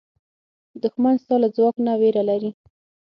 دښمن 0.81 1.15
ستا 1.23 1.35
له 1.43 1.47
ځواک 1.55 1.75
نه 1.85 1.93
وېره 2.01 2.23
لري 2.29 2.51